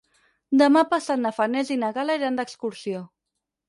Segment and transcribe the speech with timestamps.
[0.61, 3.09] Demà passat na Farners i na Gal·la iran d'excursió.